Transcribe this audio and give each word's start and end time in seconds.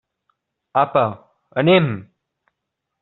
Apa, 0.83 1.05
anem! 1.59 1.87